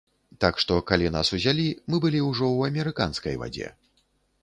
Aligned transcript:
Так 0.45 0.55
што, 0.63 0.77
калі 0.91 1.11
нас 1.17 1.31
узялі, 1.39 1.67
мы 1.89 2.01
былі 2.07 2.25
ўжо 2.31 2.45
ў 2.55 2.59
амерыканскай 2.75 3.41
вадзе. 3.45 3.73